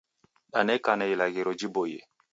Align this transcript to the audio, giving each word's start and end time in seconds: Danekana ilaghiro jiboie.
Danekana 0.57 1.09
ilaghiro 1.13 1.53
jiboie. 1.59 2.05